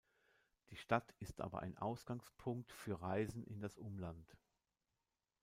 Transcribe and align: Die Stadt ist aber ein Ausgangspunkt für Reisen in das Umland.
Die 0.71 0.77
Stadt 0.77 1.13
ist 1.19 1.41
aber 1.41 1.59
ein 1.61 1.77
Ausgangspunkt 1.77 2.73
für 2.73 3.03
Reisen 3.03 3.43
in 3.43 3.59
das 3.61 3.77
Umland. 3.77 4.35